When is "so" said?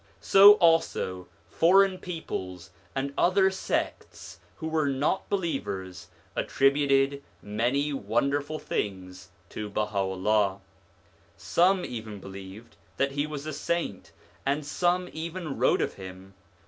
0.19-0.53